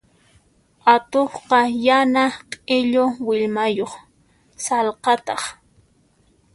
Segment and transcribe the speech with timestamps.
[0.93, 3.93] Atuqqa yana q'illu willmayuq
[4.65, 5.41] sallqataq.